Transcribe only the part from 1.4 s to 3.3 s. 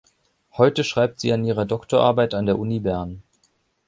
ihrer Doktorarbeit an der Uni Bern.